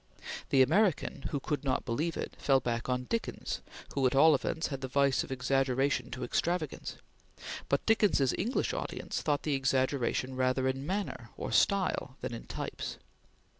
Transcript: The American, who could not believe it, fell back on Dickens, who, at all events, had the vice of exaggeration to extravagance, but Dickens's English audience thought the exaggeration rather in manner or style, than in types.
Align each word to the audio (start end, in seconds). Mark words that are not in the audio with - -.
The 0.49 0.63
American, 0.63 1.25
who 1.29 1.39
could 1.39 1.63
not 1.63 1.85
believe 1.85 2.17
it, 2.17 2.35
fell 2.39 2.59
back 2.59 2.89
on 2.89 3.03
Dickens, 3.03 3.61
who, 3.93 4.07
at 4.07 4.15
all 4.15 4.33
events, 4.33 4.69
had 4.69 4.81
the 4.81 4.87
vice 4.87 5.23
of 5.23 5.31
exaggeration 5.31 6.09
to 6.09 6.23
extravagance, 6.23 6.97
but 7.69 7.85
Dickens's 7.85 8.33
English 8.35 8.73
audience 8.73 9.21
thought 9.21 9.43
the 9.43 9.53
exaggeration 9.53 10.35
rather 10.35 10.67
in 10.67 10.87
manner 10.87 11.29
or 11.37 11.51
style, 11.51 12.15
than 12.21 12.33
in 12.33 12.45
types. 12.47 12.97